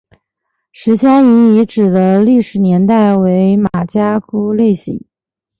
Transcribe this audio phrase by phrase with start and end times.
[0.71, 5.05] 石家营遗址的历史年代为马家窑类型。